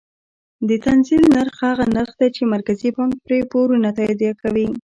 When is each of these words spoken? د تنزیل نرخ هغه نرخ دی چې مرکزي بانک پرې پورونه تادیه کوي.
د 0.67 0.69
تنزیل 0.85 1.23
نرخ 1.35 1.55
هغه 1.69 1.85
نرخ 1.95 2.11
دی 2.19 2.29
چې 2.35 2.43
مرکزي 2.53 2.89
بانک 2.95 3.13
پرې 3.25 3.39
پورونه 3.51 3.89
تادیه 3.97 4.33
کوي. 4.41 4.67